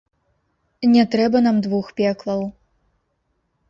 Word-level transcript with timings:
Не 0.95 1.03
трэба 1.17 1.43
нам 1.51 1.63
двух 1.69 1.95
пеклаў. 2.03 2.41